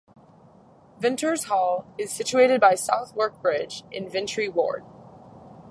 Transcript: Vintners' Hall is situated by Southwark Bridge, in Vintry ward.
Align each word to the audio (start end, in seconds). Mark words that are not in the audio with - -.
Vintners' 0.99 1.43
Hall 1.43 1.85
is 1.95 2.11
situated 2.11 2.59
by 2.59 2.73
Southwark 2.73 3.39
Bridge, 3.39 3.83
in 3.91 4.09
Vintry 4.09 4.49
ward. 4.49 4.83